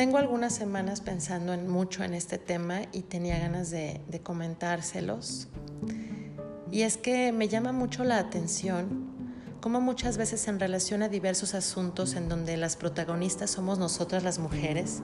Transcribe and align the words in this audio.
Tengo 0.00 0.16
algunas 0.16 0.54
semanas 0.54 1.02
pensando 1.02 1.52
en 1.52 1.68
mucho 1.68 2.02
en 2.04 2.14
este 2.14 2.38
tema 2.38 2.84
y 2.90 3.02
tenía 3.02 3.38
ganas 3.38 3.70
de, 3.70 4.00
de 4.08 4.22
comentárselos. 4.22 5.48
Y 6.70 6.84
es 6.84 6.96
que 6.96 7.32
me 7.32 7.48
llama 7.48 7.72
mucho 7.72 8.02
la 8.04 8.16
atención 8.16 9.10
cómo 9.60 9.82
muchas 9.82 10.16
veces 10.16 10.48
en 10.48 10.58
relación 10.58 11.02
a 11.02 11.10
diversos 11.10 11.52
asuntos 11.52 12.14
en 12.14 12.30
donde 12.30 12.56
las 12.56 12.76
protagonistas 12.76 13.50
somos 13.50 13.78
nosotras 13.78 14.22
las 14.22 14.38
mujeres, 14.38 15.02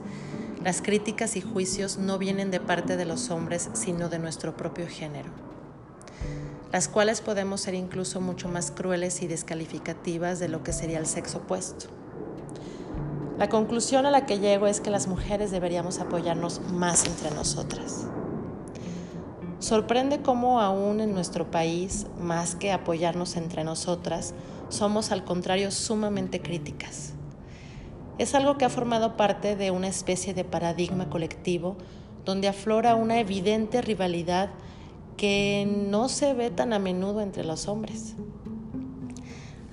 las 0.63 0.81
críticas 0.81 1.35
y 1.35 1.41
juicios 1.41 1.99
no 1.99 2.17
vienen 2.17 2.49
de 2.49 2.59
parte 2.59 2.97
de 2.97 3.05
los 3.05 3.29
hombres, 3.29 3.69
sino 3.73 4.09
de 4.09 4.17
nuestro 4.17 4.57
propio 4.57 4.87
género, 4.87 5.29
las 6.71 6.87
cuales 6.87 7.21
podemos 7.21 7.61
ser 7.61 7.75
incluso 7.75 8.19
mucho 8.19 8.49
más 8.49 8.71
crueles 8.71 9.21
y 9.21 9.27
descalificativas 9.27 10.39
de 10.39 10.49
lo 10.49 10.63
que 10.63 10.73
sería 10.73 10.97
el 10.97 11.05
sexo 11.05 11.37
opuesto. 11.37 11.85
La 13.37 13.49
conclusión 13.49 14.07
a 14.07 14.11
la 14.11 14.25
que 14.25 14.39
llego 14.39 14.65
es 14.65 14.81
que 14.81 14.89
las 14.89 15.07
mujeres 15.07 15.51
deberíamos 15.51 15.99
apoyarnos 15.99 16.59
más 16.71 17.05
entre 17.05 17.29
nosotras. 17.29 18.07
Sorprende 19.59 20.23
cómo 20.23 20.59
aún 20.59 21.01
en 21.01 21.13
nuestro 21.13 21.51
país, 21.51 22.07
más 22.19 22.55
que 22.55 22.71
apoyarnos 22.71 23.35
entre 23.35 23.63
nosotras, 23.63 24.33
somos 24.69 25.11
al 25.11 25.23
contrario 25.23 25.69
sumamente 25.69 26.41
críticas. 26.41 27.13
Es 28.17 28.33
algo 28.33 28.57
que 28.57 28.65
ha 28.65 28.69
formado 28.69 29.15
parte 29.17 29.55
de 29.55 29.69
una 29.69 29.87
especie 29.87 30.33
de 30.33 30.43
paradigma 30.43 31.07
colectivo 31.09 31.77
donde 32.25 32.47
aflora 32.47 32.95
una 32.95 33.19
evidente 33.19 33.83
rivalidad 33.83 34.49
que 35.15 35.67
no 35.67 36.09
se 36.09 36.33
ve 36.33 36.49
tan 36.49 36.73
a 36.73 36.79
menudo 36.79 37.21
entre 37.21 37.43
los 37.43 37.67
hombres. 37.67 38.15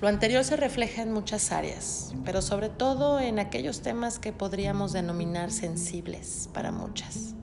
Lo 0.01 0.09
anterior 0.09 0.43
se 0.43 0.57
refleja 0.57 1.01
en 1.03 1.13
muchas 1.13 1.53
áreas, 1.53 2.13
pero 2.25 2.41
sobre 2.41 2.67
todo 2.67 3.19
en 3.19 3.39
aquellos 3.39 3.81
temas 3.81 4.19
que 4.19 4.33
podríamos 4.33 4.91
denominar 4.91 5.51
sensibles 5.51 6.49
para 6.53 6.73
muchas. 6.73 7.33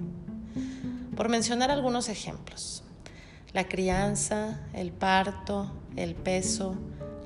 Por 1.16 1.30
mencionar 1.30 1.70
algunos 1.70 2.10
ejemplos, 2.10 2.84
la 3.54 3.68
crianza, 3.68 4.60
el 4.74 4.92
parto, 4.92 5.72
el 5.96 6.14
peso, 6.14 6.76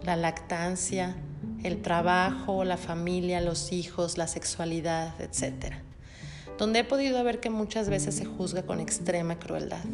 la 0.05 0.15
lactancia, 0.15 1.17
el 1.65 1.83
trabajo, 1.83 2.65
la 2.65 2.77
familia, 2.77 3.41
los 3.41 3.73
hijos, 3.73 4.19
la 4.19 4.29
sexualidad, 4.29 5.21
etc. 5.21 5.75
Donde 6.57 6.81
he 6.81 6.85
podido 6.85 7.23
ver 7.25 7.41
que 7.41 7.51
muchas 7.51 7.89
veces 7.89 8.15
se 8.15 8.25
juzga 8.25 8.63
con 8.63 8.79
extrema 8.79 9.41
crueldad. 9.41 9.85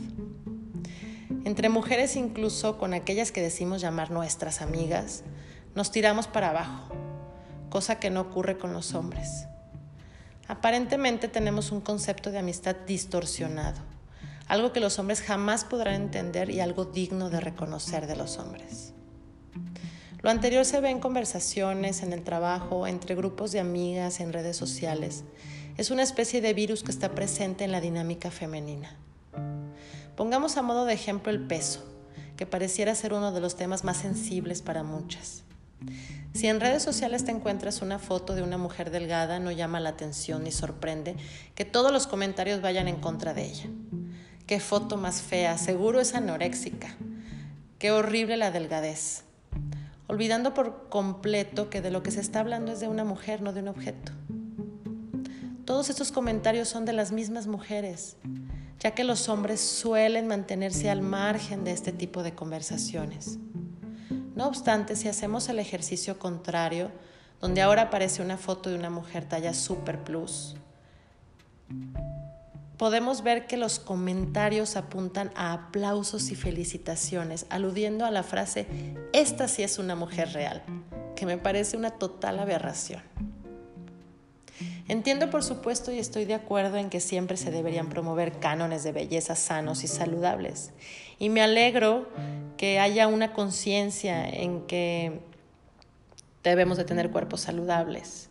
Entre 1.45 1.69
mujeres 1.69 2.15
incluso 2.15 2.79
con 2.79 2.95
aquellas 2.95 3.33
que 3.33 3.43
decimos 3.43 3.81
llamar 3.81 4.13
nuestras 4.13 4.63
amigas, 4.63 5.25
nos 5.75 5.91
tiramos 5.91 6.29
para 6.29 6.51
abajo, 6.51 6.95
cosa 7.69 7.99
que 7.99 8.11
no 8.11 8.21
ocurre 8.21 8.59
con 8.59 8.73
los 8.73 8.95
hombres. 8.95 9.47
Aparentemente 10.47 11.27
tenemos 11.27 11.73
un 11.73 11.81
concepto 11.81 12.31
de 12.31 12.39
amistad 12.39 12.77
distorsionado, 12.87 13.81
algo 14.47 14.73
que 14.73 14.79
los 14.79 15.01
hombres 15.01 15.21
jamás 15.21 15.65
podrán 15.65 15.95
entender 15.95 16.49
y 16.51 16.61
algo 16.61 16.85
digno 16.85 17.29
de 17.29 17.41
reconocer 17.41 18.07
de 18.07 18.17
los 18.17 18.39
hombres. 18.39 18.93
Lo 20.21 20.31
anterior 20.31 20.65
se 20.65 20.81
ve 20.81 20.91
en 20.91 21.01
conversaciones, 21.01 22.05
en 22.05 22.13
el 22.13 22.23
trabajo, 22.23 22.87
entre 22.87 23.17
grupos 23.17 23.51
de 23.51 23.59
amigas, 23.59 24.21
en 24.21 24.33
redes 24.33 24.57
sociales. 24.57 25.25
Es 25.77 25.91
una 25.91 26.05
especie 26.05 26.41
de 26.41 26.55
virus 26.55 26.85
que 26.85 26.93
está 26.93 27.13
presente 27.13 27.65
en 27.65 27.73
la 27.73 27.81
dinámica 27.81 28.31
femenina. 28.31 28.97
Pongamos 30.23 30.57
a 30.57 30.63
modo 30.63 30.85
de 30.85 30.93
ejemplo 30.93 31.33
el 31.33 31.41
peso, 31.41 31.85
que 32.37 32.47
pareciera 32.47 32.95
ser 32.95 33.13
uno 33.13 33.33
de 33.33 33.41
los 33.41 33.57
temas 33.57 33.83
más 33.83 33.97
sensibles 33.97 34.63
para 34.63 34.85
muchas. 34.85 35.43
Si 36.33 36.47
en 36.47 36.61
redes 36.61 36.85
sociales 36.85 37.25
te 37.25 37.33
encuentras 37.33 37.83
una 37.83 37.99
foto 37.99 38.37
de 38.37 38.45
una 38.45 38.57
mujer 38.57 38.93
delgada, 38.93 39.41
no 39.41 39.51
llama 39.51 39.81
la 39.81 39.89
atención 39.89 40.45
ni 40.45 40.53
sorprende 40.53 41.17
que 41.57 41.65
todos 41.65 41.91
los 41.91 42.07
comentarios 42.07 42.63
vayan 42.63 42.87
en 42.87 43.01
contra 43.01 43.35
de 43.35 43.47
ella. 43.47 43.69
Qué 44.47 44.61
foto 44.61 44.97
más 44.97 45.23
fea, 45.23 45.59
seguro 45.59 45.99
es 45.99 46.15
anoréxica. 46.15 46.95
Qué 47.81 47.91
horrible 47.91 48.37
la 48.37 48.53
delgadez. 48.53 49.25
Olvidando 50.07 50.55
por 50.55 50.89
completo 50.89 51.69
que 51.69 51.81
de 51.81 51.91
lo 51.91 52.05
que 52.05 52.13
se 52.13 52.21
está 52.21 52.39
hablando 52.39 52.71
es 52.71 52.79
de 52.79 52.87
una 52.87 53.03
mujer, 53.03 53.43
no 53.43 53.53
de 53.53 53.63
un 53.63 53.67
objeto. 53.67 54.13
Todos 55.65 55.91
estos 55.91 56.13
comentarios 56.13 56.69
son 56.69 56.85
de 56.85 56.93
las 56.93 57.11
mismas 57.11 57.49
mujeres, 57.49 58.17
ya 58.83 58.91
que 58.91 59.05
los 59.05 59.29
hombres 59.29 59.61
suelen 59.61 60.27
mantenerse 60.27 60.91
al 60.91 61.03
margen 61.03 61.63
de 61.63 61.71
este 61.71 61.93
tipo 61.93 62.25
de 62.25 62.35
conversaciones. 62.35 63.39
No 64.35 64.49
obstante, 64.49 64.97
si 64.97 65.07
hacemos 65.07 65.49
el 65.49 65.61
ejercicio 65.61 66.19
contrario, 66.19 66.91
donde 67.41 67.63
ahora 67.63 67.83
aparece 67.83 68.23
una 68.23 68.37
foto 68.37 68.71
de 68.71 68.77
una 68.77 68.91
mujer 68.91 69.25
talla 69.25 69.55
super 69.55 70.03
plus, 70.03 70.57
podemos 72.77 73.23
ver 73.23 73.47
que 73.47 73.57
los 73.57 73.79
comentarios 73.79 74.75
apuntan 74.75 75.31
a 75.37 75.53
aplausos 75.53 76.33
y 76.33 76.35
felicitaciones, 76.35 77.47
aludiendo 77.51 78.05
a 78.05 78.11
la 78.11 78.25
frase, 78.25 78.67
esta 79.13 79.47
sí 79.47 79.63
es 79.63 79.79
una 79.79 79.95
mujer 79.95 80.33
real, 80.33 80.61
que 81.15 81.25
me 81.25 81.39
parece 81.39 81.77
una 81.77 81.93
total 81.93 82.41
aberración. 82.41 83.01
Entiendo 84.89 85.31
por 85.31 85.45
supuesto 85.45 85.93
y 85.93 85.99
estoy 85.99 86.25
de 86.25 86.35
acuerdo 86.35 86.77
en 86.77 86.91
que 86.91 87.01
siempre 87.01 87.37
se 87.37 87.51
deberían 87.51 87.89
promover 87.89 88.39
cánones 88.41 88.83
de 88.83 88.93
belleza 88.93 89.37
sanos 89.37 89.85
y 89.85 89.89
saludables. 89.89 90.73
Y 91.19 91.29
me 91.29 91.41
alegro 91.41 92.09
que 92.57 92.81
haya 92.81 93.07
una 93.07 93.33
conciencia 93.33 94.29
en 94.29 94.63
que 94.67 95.21
debemos 96.43 96.79
de 96.79 96.85
tener 96.85 97.11
cuerpos 97.11 97.43
saludables, 97.43 98.29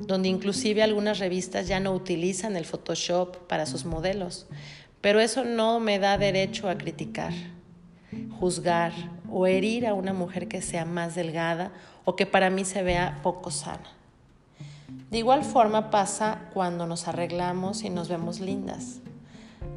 donde 0.00 0.28
inclusive 0.28 0.82
algunas 0.82 1.20
revistas 1.20 1.68
ya 1.68 1.78
no 1.78 1.92
utilizan 1.92 2.56
el 2.56 2.64
Photoshop 2.64 3.36
para 3.46 3.66
sus 3.66 3.84
modelos, 3.84 4.48
pero 5.00 5.20
eso 5.20 5.44
no 5.44 5.78
me 5.78 6.00
da 6.00 6.18
derecho 6.18 6.68
a 6.68 6.76
criticar, 6.76 7.32
juzgar 8.40 8.92
o 9.30 9.46
herir 9.46 9.86
a 9.86 9.94
una 9.94 10.12
mujer 10.12 10.48
que 10.48 10.62
sea 10.62 10.84
más 10.84 11.14
delgada 11.14 11.72
o 12.04 12.16
que 12.16 12.26
para 12.26 12.50
mí 12.50 12.64
se 12.64 12.82
vea 12.82 13.20
poco 13.22 13.52
sana. 13.52 13.97
De 15.10 15.18
igual 15.18 15.44
forma 15.44 15.90
pasa 15.90 16.48
cuando 16.52 16.86
nos 16.86 17.08
arreglamos 17.08 17.82
y 17.82 17.90
nos 17.90 18.08
vemos 18.08 18.40
lindas. 18.40 19.00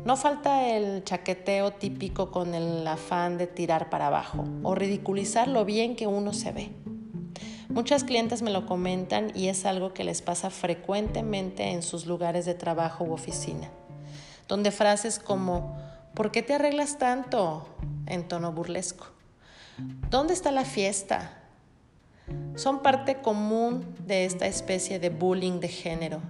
No 0.03 0.17
falta 0.17 0.67
el 0.67 1.03
chaqueteo 1.03 1.71
típico 1.71 2.31
con 2.31 2.53
el 2.53 2.85
afán 2.85 3.37
de 3.37 3.47
tirar 3.47 3.89
para 3.89 4.07
abajo 4.07 4.43
o 4.63 4.75
ridiculizar 4.75 5.47
lo 5.47 5.63
bien 5.63 5.95
que 5.95 6.07
uno 6.07 6.33
se 6.33 6.51
ve. 6.51 6.71
Muchas 7.69 8.03
clientes 8.03 8.41
me 8.41 8.51
lo 8.51 8.65
comentan 8.65 9.31
y 9.33 9.47
es 9.47 9.65
algo 9.65 9.93
que 9.93 10.03
les 10.03 10.21
pasa 10.21 10.49
frecuentemente 10.49 11.71
en 11.71 11.83
sus 11.83 12.05
lugares 12.05 12.45
de 12.45 12.53
trabajo 12.53 13.05
u 13.05 13.13
oficina, 13.13 13.69
donde 14.49 14.71
frases 14.71 15.19
como 15.19 15.77
¿por 16.13 16.31
qué 16.31 16.41
te 16.41 16.55
arreglas 16.55 16.97
tanto? 16.97 17.65
en 18.07 18.27
tono 18.27 18.51
burlesco. 18.51 19.05
¿Dónde 20.09 20.33
está 20.33 20.51
la 20.51 20.65
fiesta? 20.65 21.40
Son 22.55 22.81
parte 22.81 23.21
común 23.21 23.85
de 24.05 24.25
esta 24.25 24.47
especie 24.47 24.99
de 24.99 25.09
bullying 25.09 25.59
de 25.59 25.67
género. 25.67 26.21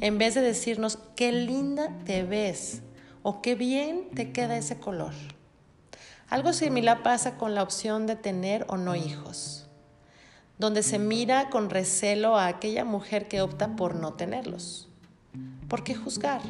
En 0.00 0.18
vez 0.18 0.34
de 0.34 0.40
decirnos 0.40 0.98
qué 1.16 1.32
linda 1.32 1.90
te 2.04 2.22
ves 2.22 2.82
o 3.22 3.42
qué 3.42 3.54
bien 3.54 4.10
te 4.14 4.32
queda 4.32 4.56
ese 4.56 4.78
color. 4.78 5.12
Algo 6.28 6.52
similar 6.52 7.02
pasa 7.02 7.36
con 7.36 7.54
la 7.54 7.62
opción 7.62 8.06
de 8.06 8.16
tener 8.16 8.64
o 8.68 8.76
no 8.76 8.96
hijos, 8.96 9.66
donde 10.58 10.82
se 10.82 10.98
mira 10.98 11.50
con 11.50 11.70
recelo 11.70 12.36
a 12.36 12.46
aquella 12.46 12.84
mujer 12.84 13.28
que 13.28 13.42
opta 13.42 13.76
por 13.76 13.94
no 13.94 14.14
tenerlos. 14.14 14.88
¿Por 15.68 15.84
qué 15.84 15.94
juzgar? 15.94 16.40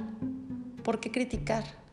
¿Por 0.82 1.00
qué 1.00 1.10
criticar? 1.10 1.83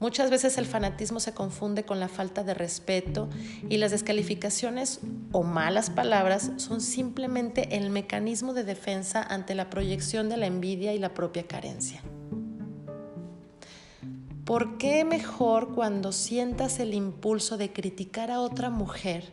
Muchas 0.00 0.30
veces 0.30 0.58
el 0.58 0.66
fanatismo 0.66 1.18
se 1.18 1.34
confunde 1.34 1.84
con 1.84 1.98
la 1.98 2.06
falta 2.06 2.44
de 2.44 2.54
respeto 2.54 3.28
y 3.68 3.78
las 3.78 3.90
descalificaciones 3.90 5.00
o 5.32 5.42
malas 5.42 5.90
palabras 5.90 6.52
son 6.56 6.80
simplemente 6.80 7.76
el 7.76 7.90
mecanismo 7.90 8.54
de 8.54 8.62
defensa 8.62 9.20
ante 9.20 9.56
la 9.56 9.70
proyección 9.70 10.28
de 10.28 10.36
la 10.36 10.46
envidia 10.46 10.94
y 10.94 11.00
la 11.00 11.14
propia 11.14 11.48
carencia. 11.48 12.00
¿Por 14.44 14.78
qué 14.78 15.04
mejor 15.04 15.74
cuando 15.74 16.12
sientas 16.12 16.78
el 16.78 16.94
impulso 16.94 17.56
de 17.56 17.72
criticar 17.72 18.30
a 18.30 18.40
otra 18.40 18.70
mujer, 18.70 19.24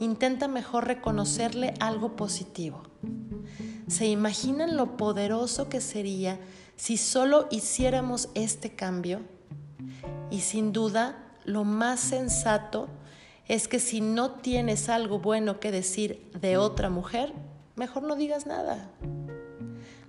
intenta 0.00 0.48
mejor 0.48 0.86
reconocerle 0.86 1.72
algo 1.80 2.14
positivo? 2.14 2.82
¿Se 3.88 4.06
imaginan 4.06 4.76
lo 4.76 4.98
poderoso 4.98 5.70
que 5.70 5.80
sería 5.80 6.38
si 6.76 6.98
solo 6.98 7.48
hiciéramos 7.50 8.28
este 8.34 8.76
cambio? 8.76 9.22
Y 10.34 10.40
sin 10.40 10.72
duda, 10.72 11.14
lo 11.44 11.62
más 11.62 12.00
sensato 12.00 12.88
es 13.46 13.68
que 13.68 13.78
si 13.78 14.00
no 14.00 14.32
tienes 14.32 14.88
algo 14.88 15.20
bueno 15.20 15.60
que 15.60 15.70
decir 15.70 16.28
de 16.40 16.56
otra 16.56 16.90
mujer, 16.90 17.32
mejor 17.76 18.02
no 18.02 18.16
digas 18.16 18.44
nada. 18.44 18.90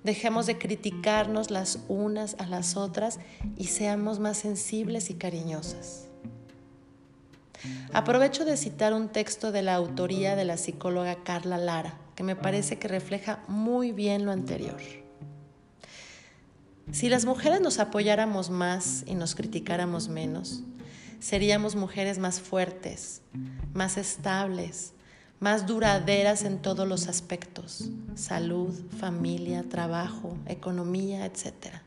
Dejemos 0.04 0.48
de 0.48 0.58
criticarnos 0.58 1.52
las 1.52 1.78
unas 1.90 2.38
a 2.40 2.48
las 2.48 2.76
otras 2.76 3.20
y 3.56 3.66
seamos 3.66 4.18
más 4.18 4.38
sensibles 4.38 5.12
y 5.12 5.14
cariñosas. 5.14 6.08
Aprovecho 7.94 8.46
de 8.46 8.58
citar 8.58 8.96
un 8.96 9.10
texto 9.10 9.52
de 9.52 9.62
la 9.62 9.76
autoría 9.76 10.36
de 10.36 10.46
la 10.46 10.58
psicóloga 10.58 11.24
Carla 11.24 11.60
Lara, 11.60 12.00
que 12.16 12.24
me 12.24 12.36
parece 12.36 12.80
que 12.80 12.88
refleja 12.88 13.44
muy 13.48 13.92
bien 13.92 14.26
lo 14.26 14.32
anterior. 14.32 15.05
Si 16.96 17.10
las 17.10 17.26
mujeres 17.26 17.60
nos 17.60 17.80
apoyáramos 17.80 18.50
más 18.50 19.04
y 19.06 19.16
nos 19.16 19.36
criticáramos 19.36 20.08
menos, 20.08 20.64
seríamos 21.20 21.76
mujeres 21.76 22.20
más 22.20 22.40
fuertes, 22.40 23.22
más 23.74 23.98
estables, 23.98 24.94
más 25.42 25.68
duraderas 25.68 26.46
en 26.46 26.58
todos 26.58 26.88
los 26.88 27.10
aspectos, 27.10 27.90
salud, 28.16 28.74
familia, 28.98 29.66
trabajo, 29.68 30.38
economía, 30.46 31.26
etc. 31.26 31.82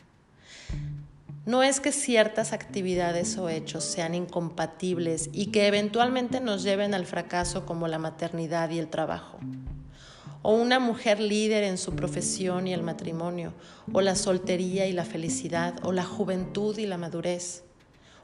No 1.47 1.63
es 1.63 1.81
que 1.81 1.91
ciertas 1.91 2.53
actividades 2.53 3.39
o 3.39 3.49
hechos 3.49 3.85
sean 3.85 4.15
incompatibles 4.15 5.31
y 5.33 5.47
que 5.47 5.69
eventualmente 5.69 6.41
nos 6.41 6.63
lleven 6.63 6.93
al 6.93 7.07
fracaso 7.07 7.65
como 7.65 7.89
la 7.89 7.99
maternidad 7.99 8.69
y 8.69 8.79
el 8.79 8.89
trabajo 8.89 9.39
o 10.49 10.53
una 10.53 10.79
mujer 10.79 11.21
líder 11.21 11.63
en 11.63 11.77
su 11.77 11.95
profesión 11.95 12.67
y 12.67 12.73
el 12.73 12.83
matrimonio, 12.83 13.53
o 13.93 14.01
la 14.01 14.15
soltería 14.15 14.87
y 14.87 14.93
la 14.93 15.05
felicidad, 15.05 15.75
o 15.83 15.93
la 15.93 16.05
juventud 16.05 16.79
y 16.79 16.87
la 16.87 16.97
madurez, 16.97 17.65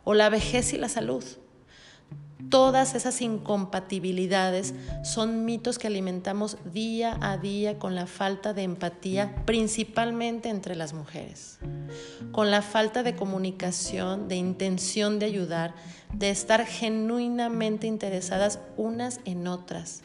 o 0.05 0.15
la 0.15 0.31
vejez 0.31 0.73
y 0.73 0.79
la 0.79 0.89
salud. 0.89 1.23
Todas 2.49 2.95
esas 2.95 3.21
incompatibilidades 3.21 4.73
son 5.03 5.45
mitos 5.45 5.79
que 5.79 5.89
alimentamos 5.89 6.57
día 6.65 7.19
a 7.21 7.37
día 7.37 7.79
con 7.79 7.95
la 7.95 8.07
falta 8.07 8.55
de 8.55 8.63
empatía, 8.63 9.45
principalmente 9.45 10.49
entre 10.49 10.77
las 10.77 10.95
mujeres, 10.95 11.59
con 12.33 12.51
la 12.51 12.63
falta 12.63 13.03
de 13.03 13.17
comunicación, 13.17 14.29
de 14.29 14.37
intención 14.37 15.19
de 15.19 15.27
ayudar, 15.27 15.75
de 16.15 16.31
estar 16.31 16.65
genuinamente 16.65 17.87
interesadas 17.87 18.61
unas 18.79 19.21
en 19.27 19.47
otras 19.47 20.05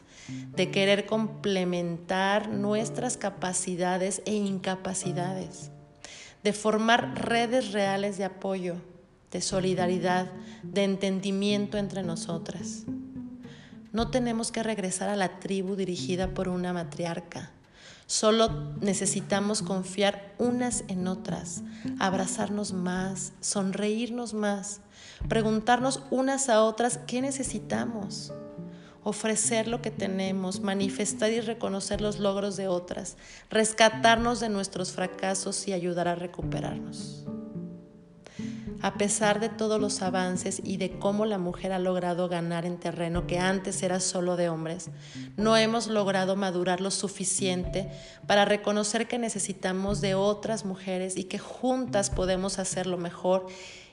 de 0.56 0.72
querer 0.72 1.06
complementar 1.06 2.50
nuestras 2.50 3.16
capacidades 3.16 4.22
e 4.26 4.36
incapacidades, 4.36 5.72
de 6.44 6.54
formar 6.54 7.14
redes 7.16 7.72
reales 7.72 8.18
de 8.18 8.26
apoyo, 8.26 8.76
de 9.32 9.42
solidaridad, 9.42 10.32
de 10.64 10.84
entendimiento 10.84 11.78
entre 11.78 12.04
nosotras. 12.04 12.84
No 13.92 14.12
tenemos 14.12 14.52
que 14.52 14.64
regresar 14.64 15.10
a 15.10 15.16
la 15.16 15.40
tribu 15.40 15.76
dirigida 15.76 16.34
por 16.34 16.50
una 16.50 16.74
matriarca. 16.74 17.52
Solo 18.06 18.74
necesitamos 18.82 19.62
confiar 19.62 20.34
unas 20.40 20.84
en 20.88 21.08
otras, 21.08 21.62
abrazarnos 22.00 22.74
más, 22.74 23.34
sonreírnos 23.40 24.34
más, 24.34 24.82
preguntarnos 25.28 26.04
unas 26.10 26.50
a 26.50 26.64
otras 26.64 26.98
qué 27.08 27.22
necesitamos 27.22 28.34
ofrecer 29.10 29.68
lo 29.68 29.82
que 29.82 29.92
tenemos, 29.92 30.62
manifestar 30.62 31.32
y 31.32 31.42
reconocer 31.42 32.02
los 32.02 32.20
logros 32.20 32.56
de 32.58 32.68
otras, 32.68 33.18
rescatarnos 33.50 34.40
de 34.40 34.50
nuestros 34.50 34.92
fracasos 34.92 35.68
y 35.68 35.74
ayudar 35.74 36.08
a 36.08 36.16
recuperarnos. 36.16 37.26
A 38.82 38.94
pesar 38.94 39.42
de 39.42 39.50
todos 39.50 39.82
los 39.82 40.02
avances 40.02 40.62
y 40.64 40.78
de 40.78 40.98
cómo 41.00 41.26
la 41.26 41.38
mujer 41.38 41.74
ha 41.74 41.80
logrado 41.80 42.30
ganar 42.30 42.66
en 42.66 42.78
terreno 42.78 43.28
que 43.28 43.38
antes 43.38 43.84
era 43.84 44.00
solo 44.00 44.38
de 44.38 44.48
hombres, 44.48 44.90
no 45.36 45.58
hemos 45.58 45.88
logrado 45.88 46.38
madurar 46.38 46.80
lo 46.80 46.90
suficiente 46.90 47.92
para 48.26 48.46
reconocer 48.46 49.10
que 49.10 49.20
necesitamos 49.20 50.00
de 50.00 50.16
otras 50.16 50.64
mujeres 50.64 51.18
y 51.18 51.26
que 51.26 51.40
juntas 51.40 52.10
podemos 52.10 52.58
hacerlo 52.58 52.98
mejor 52.98 53.48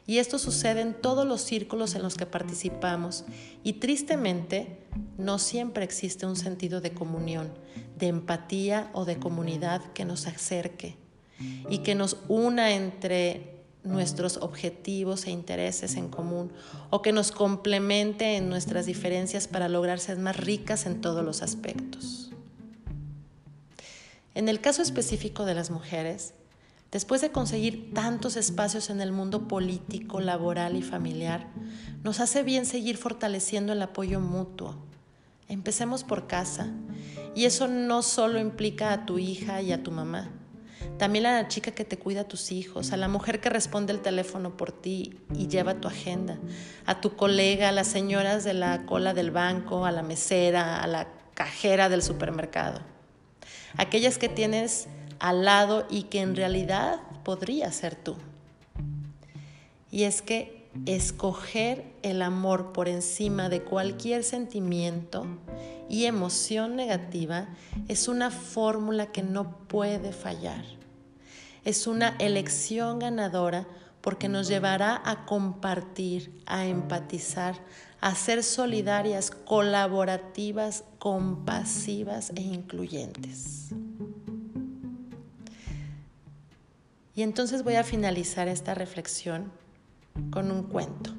y 0.06 0.18
esto 0.18 0.38
sucede 0.38 0.82
en 0.82 0.94
todos 0.94 1.26
los 1.26 1.40
círculos 1.40 1.94
en 1.94 2.02
los 2.02 2.16
que 2.16 2.26
participamos. 2.26 3.24
Y 3.64 3.74
tristemente, 3.74 4.78
no 5.18 5.38
siempre 5.38 5.84
existe 5.84 6.26
un 6.26 6.36
sentido 6.36 6.80
de 6.80 6.92
comunión, 6.92 7.52
de 7.98 8.06
empatía 8.06 8.90
o 8.92 9.04
de 9.04 9.18
comunidad 9.18 9.82
que 9.92 10.04
nos 10.04 10.26
acerque 10.26 10.96
y 11.68 11.78
que 11.78 11.94
nos 11.94 12.18
una 12.28 12.72
entre 12.72 13.56
nuestros 13.82 14.38
objetivos 14.38 15.26
e 15.26 15.30
intereses 15.30 15.96
en 15.96 16.08
común 16.08 16.52
o 16.90 17.02
que 17.02 17.12
nos 17.12 17.32
complemente 17.32 18.36
en 18.36 18.48
nuestras 18.48 18.86
diferencias 18.86 19.48
para 19.48 19.68
lograr 19.68 19.98
ser 19.98 20.18
más 20.18 20.36
ricas 20.36 20.86
en 20.86 21.00
todos 21.00 21.24
los 21.24 21.42
aspectos. 21.42 22.30
En 24.34 24.48
el 24.48 24.60
caso 24.60 24.82
específico 24.82 25.44
de 25.46 25.54
las 25.54 25.70
mujeres, 25.70 26.34
Después 26.96 27.20
de 27.20 27.30
conseguir 27.30 27.92
tantos 27.92 28.38
espacios 28.38 28.88
en 28.88 29.02
el 29.02 29.12
mundo 29.12 29.48
político, 29.48 30.18
laboral 30.18 30.76
y 30.76 30.82
familiar, 30.82 31.46
nos 32.02 32.20
hace 32.20 32.42
bien 32.42 32.64
seguir 32.64 32.96
fortaleciendo 32.96 33.74
el 33.74 33.82
apoyo 33.82 34.18
mutuo. 34.18 34.76
Empecemos 35.46 36.04
por 36.04 36.26
casa. 36.26 36.72
Y 37.34 37.44
eso 37.44 37.68
no 37.68 38.00
solo 38.00 38.38
implica 38.38 38.94
a 38.94 39.04
tu 39.04 39.18
hija 39.18 39.60
y 39.60 39.72
a 39.72 39.82
tu 39.82 39.90
mamá, 39.90 40.30
también 40.96 41.26
a 41.26 41.42
la 41.42 41.48
chica 41.48 41.72
que 41.72 41.84
te 41.84 41.98
cuida 41.98 42.22
a 42.22 42.28
tus 42.28 42.50
hijos, 42.50 42.92
a 42.92 42.96
la 42.96 43.08
mujer 43.08 43.42
que 43.42 43.50
responde 43.50 43.92
el 43.92 44.00
teléfono 44.00 44.56
por 44.56 44.72
ti 44.72 45.18
y 45.34 45.48
lleva 45.48 45.82
tu 45.82 45.88
agenda, 45.88 46.38
a 46.86 47.02
tu 47.02 47.14
colega, 47.14 47.68
a 47.68 47.72
las 47.72 47.88
señoras 47.88 48.42
de 48.42 48.54
la 48.54 48.86
cola 48.86 49.12
del 49.12 49.32
banco, 49.32 49.84
a 49.84 49.92
la 49.92 50.02
mesera, 50.02 50.82
a 50.82 50.86
la 50.86 51.08
cajera 51.34 51.90
del 51.90 52.02
supermercado. 52.02 52.80
Aquellas 53.76 54.16
que 54.16 54.30
tienes 54.30 54.88
al 55.18 55.44
lado 55.44 55.86
y 55.90 56.04
que 56.04 56.20
en 56.20 56.36
realidad 56.36 57.00
podría 57.24 57.70
ser 57.72 57.94
tú. 57.96 58.16
Y 59.90 60.04
es 60.04 60.22
que 60.22 60.68
escoger 60.84 61.84
el 62.02 62.22
amor 62.22 62.72
por 62.72 62.88
encima 62.88 63.48
de 63.48 63.62
cualquier 63.62 64.24
sentimiento 64.24 65.26
y 65.88 66.04
emoción 66.04 66.76
negativa 66.76 67.48
es 67.88 68.08
una 68.08 68.30
fórmula 68.30 69.06
que 69.06 69.22
no 69.22 69.56
puede 69.68 70.12
fallar. 70.12 70.64
Es 71.64 71.86
una 71.86 72.16
elección 72.18 72.98
ganadora 72.98 73.66
porque 74.00 74.28
nos 74.28 74.46
llevará 74.46 75.00
a 75.04 75.26
compartir, 75.26 76.40
a 76.46 76.66
empatizar, 76.66 77.56
a 78.00 78.14
ser 78.14 78.44
solidarias, 78.44 79.30
colaborativas, 79.30 80.84
compasivas 80.98 82.30
e 82.36 82.42
incluyentes. 82.42 83.72
Y 87.16 87.22
entonces 87.22 87.64
voy 87.64 87.76
a 87.76 87.82
finalizar 87.82 88.46
esta 88.46 88.74
reflexión 88.74 89.50
con 90.30 90.50
un 90.50 90.64
cuento, 90.64 91.14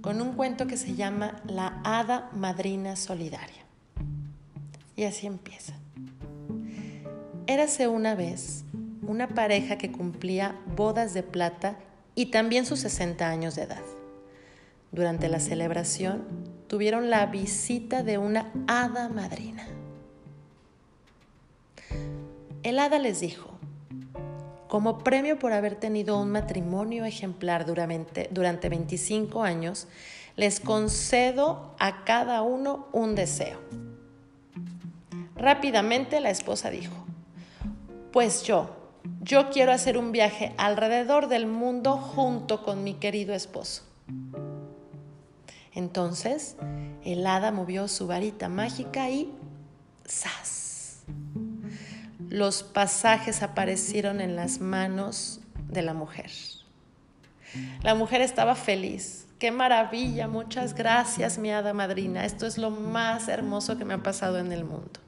con 0.00 0.22
un 0.22 0.32
cuento 0.32 0.66
que 0.66 0.78
se 0.78 0.94
llama 0.94 1.42
La 1.46 1.82
Hada 1.84 2.30
Madrina 2.34 2.96
Solidaria. 2.96 3.62
Y 4.96 5.04
así 5.04 5.26
empieza. 5.26 5.74
Érase 7.46 7.86
una 7.86 8.14
vez 8.14 8.64
una 9.06 9.28
pareja 9.28 9.76
que 9.76 9.92
cumplía 9.92 10.58
bodas 10.74 11.12
de 11.12 11.22
plata 11.22 11.76
y 12.14 12.26
también 12.26 12.64
sus 12.64 12.80
60 12.80 13.28
años 13.28 13.56
de 13.56 13.64
edad. 13.64 13.82
Durante 14.90 15.28
la 15.28 15.38
celebración 15.38 16.24
tuvieron 16.66 17.10
la 17.10 17.26
visita 17.26 18.02
de 18.02 18.16
una 18.16 18.50
hada 18.68 19.10
madrina. 19.10 19.66
El 22.62 22.78
hada 22.78 22.98
les 22.98 23.20
dijo, 23.20 23.53
como 24.74 24.98
premio 24.98 25.38
por 25.38 25.52
haber 25.52 25.76
tenido 25.76 26.20
un 26.20 26.32
matrimonio 26.32 27.04
ejemplar 27.04 27.64
durante, 27.64 28.28
durante 28.32 28.68
25 28.68 29.44
años, 29.44 29.86
les 30.34 30.58
concedo 30.58 31.76
a 31.78 32.02
cada 32.02 32.42
uno 32.42 32.88
un 32.90 33.14
deseo. 33.14 33.60
Rápidamente 35.36 36.18
la 36.18 36.30
esposa 36.30 36.70
dijo, 36.70 36.92
pues 38.12 38.42
yo, 38.42 38.74
yo 39.22 39.48
quiero 39.50 39.70
hacer 39.70 39.96
un 39.96 40.10
viaje 40.10 40.52
alrededor 40.56 41.28
del 41.28 41.46
mundo 41.46 41.96
junto 41.96 42.64
con 42.64 42.82
mi 42.82 42.94
querido 42.94 43.32
esposo. 43.32 43.84
Entonces, 45.72 46.56
el 47.04 47.24
hada 47.28 47.52
movió 47.52 47.86
su 47.86 48.08
varita 48.08 48.48
mágica 48.48 49.08
y 49.08 49.32
¡zas! 50.04 50.63
Los 52.34 52.64
pasajes 52.64 53.44
aparecieron 53.44 54.20
en 54.20 54.34
las 54.34 54.60
manos 54.60 55.40
de 55.68 55.82
la 55.82 55.94
mujer. 55.94 56.30
La 57.84 57.94
mujer 57.94 58.22
estaba 58.22 58.56
feliz. 58.56 59.26
Qué 59.38 59.52
maravilla, 59.52 60.26
muchas 60.26 60.74
gracias, 60.74 61.38
mi 61.38 61.52
hada 61.52 61.72
madrina. 61.72 62.24
Esto 62.24 62.46
es 62.46 62.58
lo 62.58 62.70
más 62.70 63.28
hermoso 63.28 63.78
que 63.78 63.84
me 63.84 63.94
ha 63.94 64.02
pasado 64.02 64.38
en 64.38 64.50
el 64.50 64.64
mundo. 64.64 64.98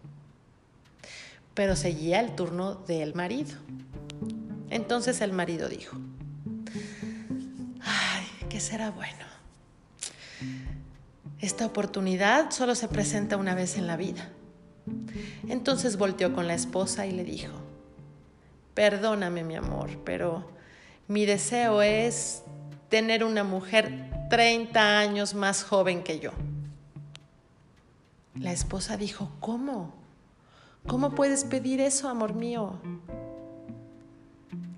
Pero 1.55 1.75
seguía 1.75 2.21
el 2.21 2.37
turno 2.37 2.77
del 2.77 3.15
marido. 3.15 3.57
Entonces 4.71 5.21
el 5.21 5.33
marido 5.33 5.69
dijo, 5.69 5.97
ay, 7.81 8.27
¿qué 8.49 8.61
será 8.61 8.93
bueno? 8.93 9.27
Esta 11.41 11.67
oportunidad 11.67 12.53
solo 12.53 12.77
se 12.77 12.87
presenta 12.87 13.37
una 13.37 13.57
vez 13.57 13.77
en 13.79 13.89
la 13.89 13.97
vida. 13.97 14.31
Entonces 15.49 15.97
volteó 15.97 16.33
con 16.33 16.47
la 16.47 16.55
esposa 16.55 17.07
y 17.07 17.13
le 17.13 17.25
dijo, 17.25 17.53
perdóname 18.75 19.45
mi 19.45 19.57
amor, 19.57 19.91
pero 20.05 20.51
mi 21.09 21.25
deseo 21.25 21.83
es 21.83 22.43
tener 22.89 23.25
una 23.25 23.45
mujer 23.45 24.11
30 24.31 24.99
años 24.99 25.35
más 25.35 25.65
joven 25.65 26.03
que 26.03 26.19
yo. 26.19 26.33
La 28.35 28.53
esposa 28.53 28.97
dijo, 28.97 29.31
¿cómo? 29.41 29.95
¿Cómo 30.87 31.15
puedes 31.15 31.45
pedir 31.45 31.81
eso, 31.81 32.09
amor 32.09 32.35
mío? 32.35 32.79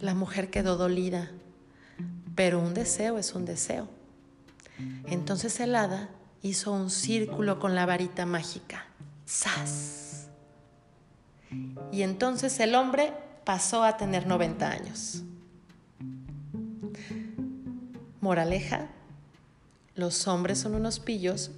La 0.00 0.14
mujer 0.14 0.48
quedó 0.48 0.76
dolida, 0.76 1.30
pero 2.34 2.60
un 2.60 2.72
deseo 2.72 3.18
es 3.18 3.34
un 3.34 3.44
deseo. 3.44 3.88
Entonces 5.06 5.58
el 5.60 5.74
hada 5.74 6.08
hizo 6.40 6.72
un 6.72 6.90
círculo 6.90 7.58
con 7.58 7.74
la 7.74 7.84
varita 7.84 8.26
mágica. 8.26 8.86
¡Sas! 9.28 10.28
Y 11.92 12.00
entonces 12.00 12.58
el 12.60 12.74
hombre 12.74 13.12
pasó 13.44 13.84
a 13.84 13.98
tener 13.98 14.26
90 14.26 14.70
años. 14.70 15.22
Moraleja, 18.22 18.88
los 19.94 20.26
hombres 20.28 20.58
son 20.58 20.74
unos 20.74 20.98
pillos, 20.98 21.50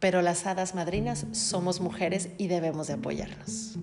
pero 0.00 0.20
las 0.20 0.44
hadas 0.44 0.74
madrinas 0.74 1.24
somos 1.32 1.80
mujeres 1.80 2.28
y 2.36 2.48
debemos 2.48 2.88
de 2.88 2.92
apoyarnos. 2.92 3.78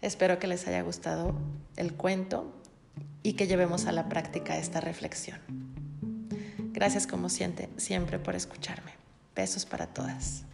Espero 0.00 0.40
que 0.40 0.48
les 0.48 0.66
haya 0.66 0.82
gustado 0.82 1.36
el 1.76 1.94
cuento 1.94 2.52
y 3.22 3.34
que 3.34 3.46
llevemos 3.46 3.86
a 3.86 3.92
la 3.92 4.08
práctica 4.08 4.58
esta 4.58 4.80
reflexión. 4.80 5.38
Gracias 6.72 7.06
como 7.06 7.28
siente, 7.28 7.68
siempre 7.76 8.18
por 8.18 8.34
escucharme. 8.34 8.94
Besos 9.36 9.64
para 9.64 9.86
todas. 9.86 10.44